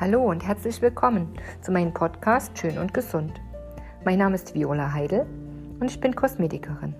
[0.00, 1.28] Hallo und herzlich willkommen
[1.60, 3.38] zu meinem Podcast Schön und Gesund.
[4.02, 5.26] Mein Name ist Viola Heidel
[5.78, 6.94] und ich bin Kosmetikerin.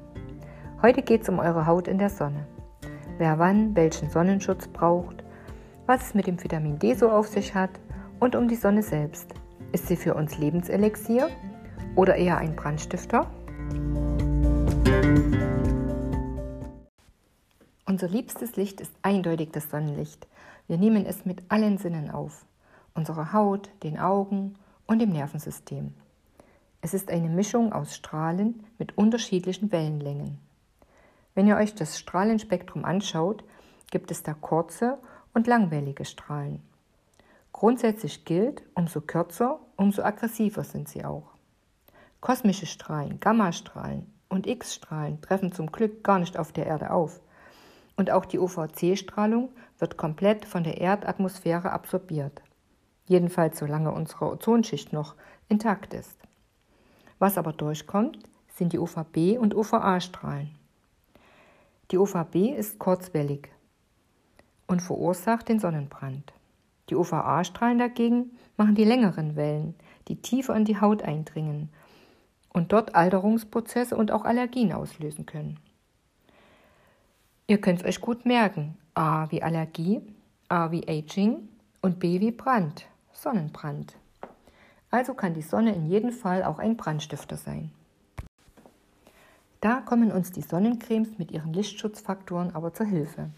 [0.82, 2.46] Heute geht es um eure Haut in der Sonne.
[3.16, 5.24] Wer wann welchen Sonnenschutz braucht,
[5.86, 7.70] was es mit dem Vitamin D so auf sich hat
[8.18, 9.32] und um die Sonne selbst.
[9.72, 11.30] Ist sie für uns Lebenselixier
[11.96, 13.30] oder eher ein Brandstifter?
[17.86, 20.28] Unser liebstes Licht ist eindeutig das Sonnenlicht.
[20.68, 22.44] Wir nehmen es mit allen Sinnen auf
[22.94, 24.54] unserer Haut, den Augen
[24.86, 25.94] und dem Nervensystem.
[26.82, 30.38] Es ist eine Mischung aus Strahlen mit unterschiedlichen Wellenlängen.
[31.34, 33.44] Wenn ihr euch das Strahlenspektrum anschaut,
[33.90, 34.98] gibt es da kurze
[35.34, 36.62] und langwellige Strahlen.
[37.52, 41.34] Grundsätzlich gilt, umso kürzer, umso aggressiver sind sie auch.
[42.20, 47.20] Kosmische Strahlen, Gammastrahlen und X-Strahlen treffen zum Glück gar nicht auf der Erde auf.
[47.96, 52.42] Und auch die UVC-Strahlung wird komplett von der Erdatmosphäre absorbiert
[53.10, 55.16] jedenfalls solange unsere Ozonschicht noch
[55.48, 56.16] intakt ist.
[57.18, 58.18] Was aber durchkommt,
[58.54, 60.54] sind die UVB und UVA-Strahlen.
[61.90, 63.48] Die UVB ist kurzwellig
[64.68, 66.32] und verursacht den Sonnenbrand.
[66.88, 69.74] Die UVA-Strahlen dagegen machen die längeren Wellen,
[70.06, 71.68] die tiefer in die Haut eindringen
[72.52, 75.58] und dort Alterungsprozesse und auch Allergien auslösen können.
[77.48, 78.76] Ihr könnt es euch gut merken.
[78.94, 80.00] A wie Allergie,
[80.48, 81.48] A wie Aging
[81.80, 82.86] und B wie Brand.
[83.22, 83.96] Sonnenbrand.
[84.90, 87.70] Also kann die Sonne in jedem Fall auch ein Brandstifter sein.
[89.60, 93.28] Da kommen uns die Sonnencremes mit ihren Lichtschutzfaktoren aber zur Hilfe.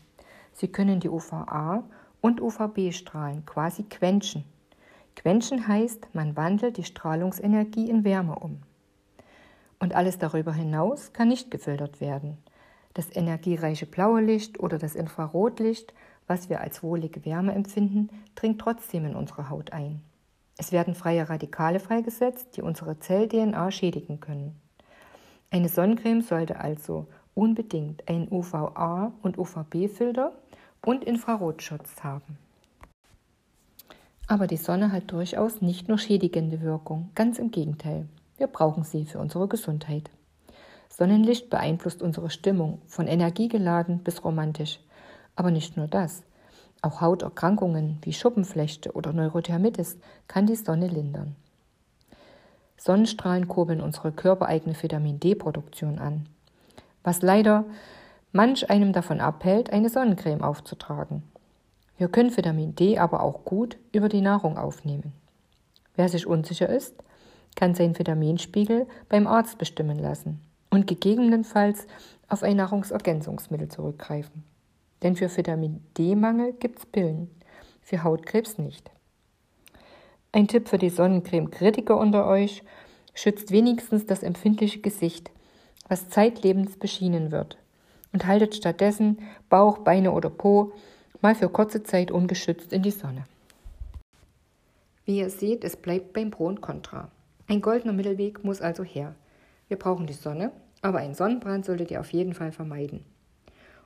[0.53, 1.83] Sie können die UVA
[2.21, 4.45] und UVB-Strahlen quasi quenchen.
[5.17, 8.63] Quenchen heißt, man wandelt die Strahlungsenergie in Wärme um.
[9.81, 12.39] Und alles darüber hinaus kann nicht gefiltert werden.
[12.95, 15.93] Das energiereiche blaue Licht oder das Infrarotlicht
[16.33, 20.01] was wir als wohlige Wärme empfinden, dringt trotzdem in unsere Haut ein.
[20.57, 24.59] Es werden freie Radikale freigesetzt, die unsere Zell-DNA schädigen können.
[25.51, 30.33] Eine Sonnencreme sollte also unbedingt einen UVA- und UVB-Filter
[30.83, 32.39] und Infrarotschutz haben.
[34.27, 38.09] Aber die Sonne hat durchaus nicht nur schädigende Wirkung, ganz im Gegenteil.
[38.39, 40.11] Wir brauchen sie für unsere Gesundheit.
[40.89, 44.81] Sonnenlicht beeinflusst unsere Stimmung, von energiegeladen bis romantisch.
[45.37, 46.23] Aber nicht nur das.
[46.83, 51.37] Auch Hauterkrankungen wie Schuppenflechte oder Neurothermitis kann die Sonne lindern.
[52.77, 56.29] Sonnenstrahlen kurbeln unsere körpereigene Vitamin D-Produktion an,
[57.05, 57.65] was leider
[58.33, 61.23] manch einem davon abhält, eine Sonnencreme aufzutragen.
[61.97, 65.13] Wir können Vitamin D aber auch gut über die Nahrung aufnehmen.
[65.95, 66.97] Wer sich unsicher ist,
[67.55, 71.87] kann seinen Vitaminspiegel beim Arzt bestimmen lassen und gegebenenfalls
[72.29, 74.43] auf ein Nahrungsergänzungsmittel zurückgreifen.
[75.03, 77.31] Denn für Vitamin D-Mangel gibt es Pillen,
[77.81, 78.91] für Hautkrebs nicht.
[80.31, 82.63] Ein Tipp für die Sonnencreme-Kritiker unter euch,
[83.15, 85.31] schützt wenigstens das empfindliche Gesicht,
[85.89, 87.59] was zeitlebens beschienen wird.
[88.13, 89.19] Und haltet stattdessen
[89.49, 90.73] Bauch, Beine oder Po
[91.21, 93.25] mal für kurze Zeit ungeschützt in die Sonne.
[95.05, 97.11] Wie ihr seht, es bleibt beim Pro und Contra.
[97.49, 99.15] Ein goldener Mittelweg muss also her.
[99.69, 103.05] Wir brauchen die Sonne, aber einen Sonnenbrand solltet ihr auf jeden Fall vermeiden.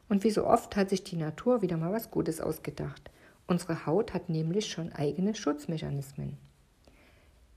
[0.09, 3.11] Und wie so oft hat sich die Natur wieder mal was Gutes ausgedacht.
[3.47, 6.37] Unsere Haut hat nämlich schon eigene Schutzmechanismen.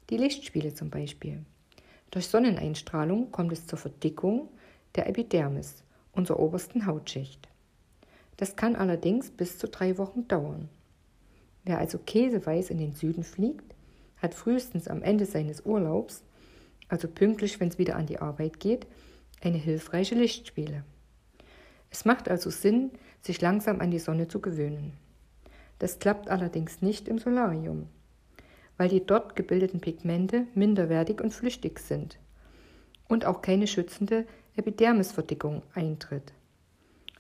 [0.10, 1.44] Die Lichtspiele zum Beispiel.
[2.12, 4.50] Durch Sonneneinstrahlung kommt es zur Verdickung
[4.96, 7.48] der Epidermis, unserer obersten Hautschicht.
[8.38, 10.70] Das kann allerdings bis zu drei Wochen dauern.
[11.66, 13.76] Wer also käseweiß in den Süden fliegt,
[14.18, 16.24] hat frühestens am Ende seines Urlaubs,
[16.88, 18.88] also pünktlich, wenn es wieder an die Arbeit geht,
[19.42, 20.84] eine hilfreiche Lichtspiele.
[21.92, 22.92] Es macht also Sinn,
[23.22, 24.94] sich langsam an die Sonne zu gewöhnen.
[25.80, 27.88] Das klappt allerdings nicht im Solarium,
[28.78, 32.20] weil die dort gebildeten Pigmente minderwertig und flüchtig sind
[33.08, 36.34] und auch keine schützende Epidermisverdickung eintritt.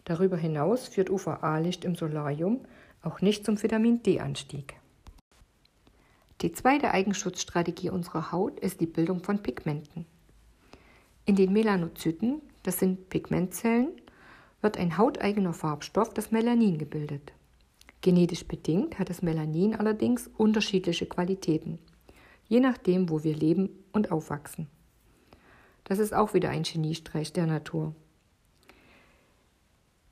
[0.05, 2.61] Darüber hinaus führt UVA-Licht im Solarium
[3.01, 4.75] auch nicht zum Vitamin D-Anstieg.
[6.41, 10.05] Die zweite Eigenschutzstrategie unserer Haut ist die Bildung von Pigmenten.
[11.25, 13.89] In den Melanozyten, das sind Pigmentzellen,
[14.61, 17.33] wird ein hauteigener Farbstoff, das Melanin, gebildet.
[18.01, 21.79] Genetisch bedingt hat das Melanin allerdings unterschiedliche Qualitäten,
[22.47, 24.67] je nachdem, wo wir leben und aufwachsen.
[25.83, 27.93] Das ist auch wieder ein Geniestreich der Natur.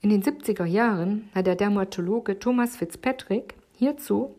[0.01, 4.35] In den 70er Jahren hat der Dermatologe Thomas Fitzpatrick hierzu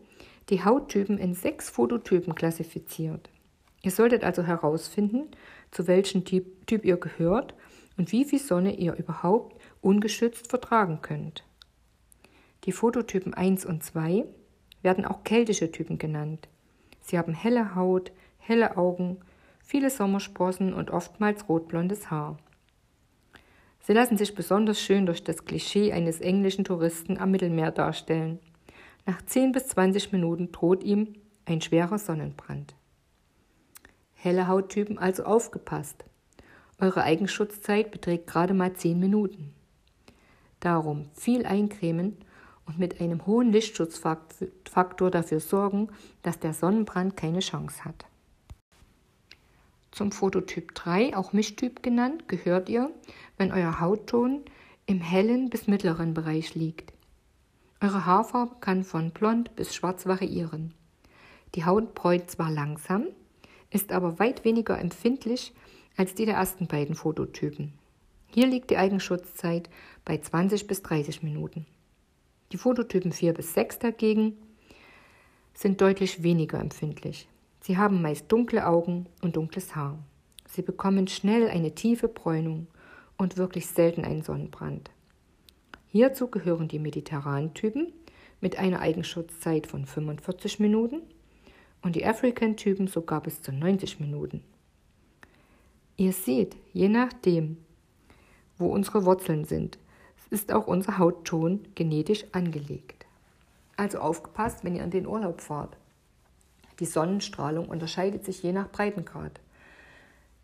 [0.49, 3.29] die Hauttypen in sechs Phototypen klassifiziert.
[3.81, 5.27] Ihr solltet also herausfinden,
[5.71, 7.53] zu welchem typ, typ ihr gehört
[7.97, 11.43] und wie viel Sonne ihr überhaupt ungeschützt vertragen könnt.
[12.65, 14.25] Die Phototypen 1 und 2
[14.81, 16.47] werden auch keltische Typen genannt.
[17.01, 19.17] Sie haben helle Haut, helle Augen,
[19.63, 22.37] viele Sommersprossen und oftmals rotblondes Haar.
[23.81, 28.39] Sie lassen sich besonders schön durch das Klischee eines englischen Touristen am Mittelmeer darstellen.
[29.05, 31.13] Nach 10 bis 20 Minuten droht ihm
[31.45, 32.75] ein schwerer Sonnenbrand.
[34.13, 36.05] Helle Hauttypen also aufgepasst.
[36.77, 39.53] Eure Eigenschutzzeit beträgt gerade mal 10 Minuten.
[40.59, 42.17] Darum viel eincremen
[42.65, 45.89] und mit einem hohen Lichtschutzfaktor dafür sorgen,
[46.21, 48.05] dass der Sonnenbrand keine Chance hat.
[49.91, 52.91] Zum Phototyp 3, auch Mischtyp genannt, gehört ihr,
[53.37, 54.41] wenn euer Hautton
[54.85, 56.93] im hellen bis mittleren Bereich liegt.
[57.81, 60.73] Eure Haarfarbe kann von blond bis schwarz variieren.
[61.55, 63.05] Die Haut bräut zwar langsam,
[63.71, 65.53] ist aber weit weniger empfindlich
[65.97, 67.78] als die der ersten beiden Fototypen.
[68.31, 69.69] Hier liegt die Eigenschutzzeit
[70.05, 71.65] bei 20 bis 30 Minuten.
[72.51, 74.37] Die Fototypen 4 bis 6 dagegen
[75.53, 77.27] sind deutlich weniger empfindlich.
[77.61, 79.99] Sie haben meist dunkle Augen und dunkles Haar.
[80.47, 82.67] Sie bekommen schnell eine tiefe Bräunung
[83.17, 84.91] und wirklich selten einen Sonnenbrand.
[85.87, 87.91] Hierzu gehören die mediterranen Typen
[88.41, 91.01] mit einer Eigenschutzzeit von 45 Minuten
[91.81, 94.43] und die African-Typen sogar bis zu 90 Minuten.
[95.97, 97.57] Ihr seht, je nachdem,
[98.59, 99.79] wo unsere Wurzeln sind,
[100.29, 103.07] ist auch unser Hautton genetisch angelegt.
[103.77, 105.75] Also aufgepasst, wenn ihr in den Urlaub fahrt.
[106.79, 109.39] Die Sonnenstrahlung unterscheidet sich je nach Breitengrad.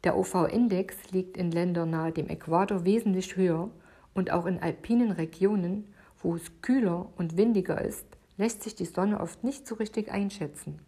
[0.03, 3.69] Der UV-Index liegt in Ländern nahe dem Äquator wesentlich höher
[4.13, 8.05] und auch in alpinen Regionen, wo es kühler und windiger ist,
[8.37, 10.79] lässt sich die Sonne oft nicht so richtig einschätzen.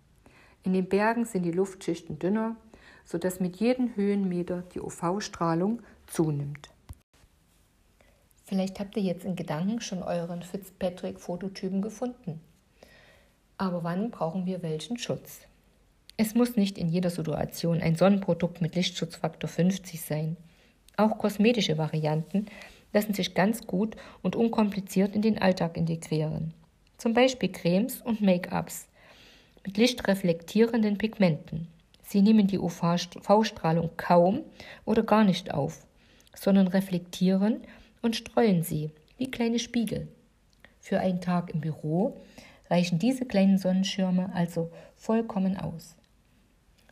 [0.64, 2.56] In den Bergen sind die Luftschichten dünner,
[3.06, 6.70] sodass mit jedem Höhenmeter die UV-Strahlung zunimmt.
[8.48, 12.40] Vielleicht habt ihr jetzt in Gedanken schon euren Fitzpatrick-Fototypen gefunden.
[13.58, 15.42] Aber wann brauchen wir welchen Schutz?
[16.16, 20.38] Es muss nicht in jeder Situation ein Sonnenprodukt mit Lichtschutzfaktor 50 sein.
[20.96, 22.46] Auch kosmetische Varianten
[22.94, 26.54] lassen sich ganz gut und unkompliziert in den Alltag integrieren.
[26.98, 28.88] Zum Beispiel Cremes und Make-ups
[29.66, 31.68] mit lichtreflektierenden Pigmenten.
[32.02, 34.44] Sie nehmen die UV-Strahlung kaum
[34.86, 35.86] oder gar nicht auf,
[36.34, 37.60] sondern reflektieren
[38.08, 40.08] und streuen sie wie kleine Spiegel.
[40.80, 42.22] Für einen Tag im Büro
[42.70, 45.98] reichen diese kleinen Sonnenschirme also vollkommen aus.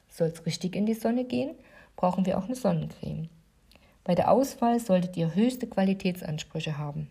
[0.10, 1.56] Soll es richtig in die Sonne gehen,
[1.96, 3.30] brauchen wir auch eine Sonnencreme.
[4.04, 7.08] Bei der Auswahl solltet ihr höchste Qualitätsansprüche haben.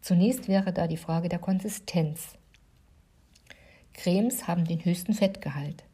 [0.00, 2.34] Zunächst wäre da die Frage der Konsistenz.
[3.94, 5.84] Cremes haben den höchsten Fettgehalt.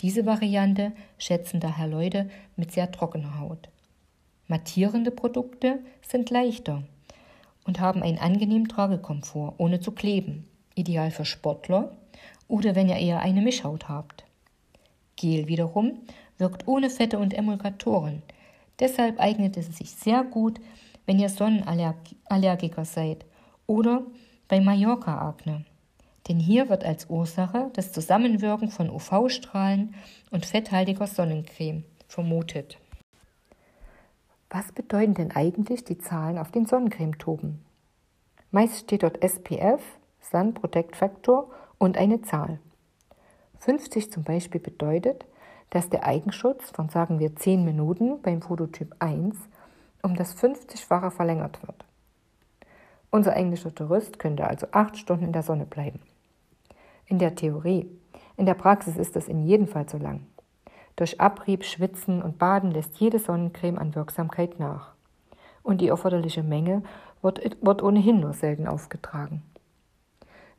[0.00, 3.68] Diese Variante schätzen daher Leute mit sehr trockener Haut.
[4.48, 6.82] Mattierende Produkte sind leichter
[7.66, 10.48] und haben einen angenehmen Tragekomfort, ohne zu kleben.
[10.74, 11.96] Ideal für Sportler
[12.48, 14.24] oder wenn ihr eher eine Mischhaut habt.
[15.16, 15.98] Gel wiederum
[16.38, 18.22] wirkt ohne Fette und Emulgatoren,
[18.78, 20.60] Deshalb eignet es sich sehr gut,
[21.06, 23.24] wenn ihr Sonnenallergiker seid
[23.66, 24.02] oder
[24.48, 25.64] bei Mallorca-Akne.
[26.28, 29.94] Denn hier wird als Ursache das Zusammenwirken von UV-Strahlen
[30.30, 32.78] und fetthaltiger Sonnencreme vermutet.
[34.50, 37.64] Was bedeuten denn eigentlich die Zahlen auf den Sonnencremetuben?
[38.52, 39.82] Meist steht dort SPF,
[40.20, 42.60] Sun Protect Factor und eine Zahl.
[43.58, 45.26] 50 zum Beispiel bedeutet,
[45.70, 49.36] dass der Eigenschutz von sagen wir 10 Minuten beim Fototyp 1
[50.02, 51.84] um das 50-fache verlängert wird.
[53.10, 56.00] Unser englischer Tourist könnte also 8 Stunden in der Sonne bleiben.
[57.06, 57.90] In der Theorie.
[58.36, 60.26] In der Praxis ist das in jedem Fall zu lang.
[60.96, 64.94] Durch Abrieb, Schwitzen und Baden lässt jede Sonnencreme an Wirksamkeit nach.
[65.62, 66.82] Und die erforderliche Menge
[67.20, 69.42] wird, wird ohnehin nur selten aufgetragen.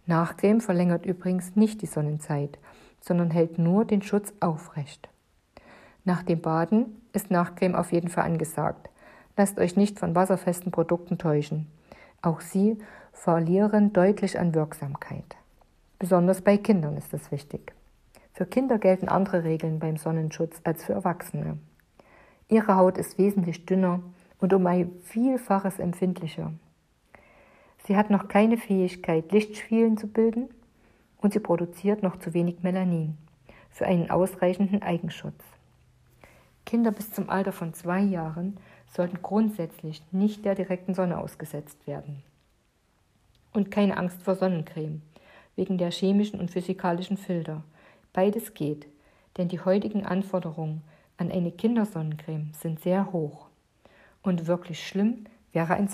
[0.05, 2.59] Nachcreme verlängert übrigens nicht die Sonnenzeit,
[3.01, 5.09] sondern hält nur den Schutz aufrecht.
[6.05, 8.89] Nach dem Baden ist Nachcreme auf jeden Fall angesagt.
[9.35, 11.67] Lasst euch nicht von wasserfesten Produkten täuschen.
[12.21, 12.77] Auch sie
[13.11, 15.35] verlieren deutlich an Wirksamkeit.
[15.99, 17.73] Besonders bei Kindern ist das wichtig.
[18.37, 21.57] Für Kinder gelten andere Regeln beim Sonnenschutz als für Erwachsene.
[22.49, 24.03] Ihre Haut ist wesentlich dünner
[24.39, 26.53] und um ein Vielfaches empfindlicher.
[27.87, 30.49] Sie hat noch keine Fähigkeit, Lichtschwielen zu bilden
[31.19, 33.17] und sie produziert noch zu wenig Melanin
[33.71, 35.43] für einen ausreichenden Eigenschutz.
[36.63, 42.21] Kinder bis zum Alter von zwei Jahren sollten grundsätzlich nicht der direkten Sonne ausgesetzt werden.
[43.51, 45.01] Und keine Angst vor Sonnencreme,
[45.55, 47.63] wegen der chemischen und physikalischen Filter.
[48.17, 48.87] Beides geht,
[49.37, 50.81] denn die heutigen Anforderungen
[51.17, 53.45] an eine Kindersonnencreme sind sehr hoch.
[54.23, 55.87] Und wirklich schlimm wäre ein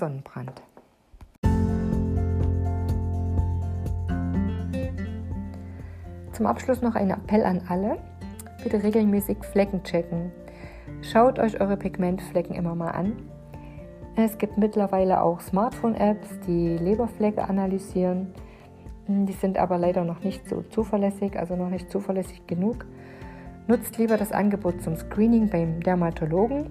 [6.31, 7.97] zum Abschluss noch ein Appell an alle.
[8.63, 10.31] Bitte regelmäßig Flecken checken.
[11.01, 13.17] Schaut euch eure Pigmentflecken immer mal an.
[14.15, 18.33] Es gibt mittlerweile auch Smartphone-Apps, die Leberflecke analysieren.
[19.07, 22.85] Die sind aber leider noch nicht so zuverlässig, also noch nicht zuverlässig genug.
[23.67, 26.69] Nutzt lieber das Angebot zum Screening beim Dermatologen,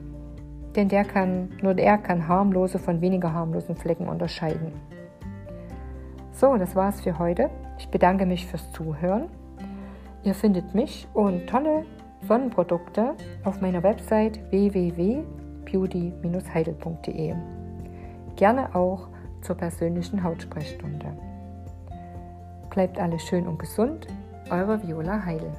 [0.75, 4.73] denn der kann, nur er kann harmlose von weniger harmlosen Flecken unterscheiden.
[6.33, 7.51] So, das war's für heute.
[7.79, 9.29] Ich bedanke mich fürs Zuhören.
[10.25, 11.85] Ihr findet mich und tolle
[12.27, 17.35] Sonnenprodukte auf meiner Website www.beauty-heidel.de.
[18.37, 19.09] Gerne auch
[19.43, 21.32] zur persönlichen Hautsprechstunde.
[22.73, 24.07] Bleibt alle schön und gesund,
[24.49, 25.53] eure Viola Heidel.